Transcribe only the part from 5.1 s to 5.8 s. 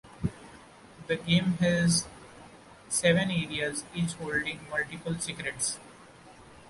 secrets.